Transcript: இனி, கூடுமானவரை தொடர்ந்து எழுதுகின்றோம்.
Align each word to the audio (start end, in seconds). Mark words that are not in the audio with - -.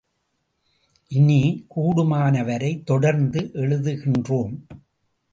இனி, 1.07 1.65
கூடுமானவரை 1.75 2.83
தொடர்ந்து 2.83 3.49
எழுதுகின்றோம். 3.53 4.55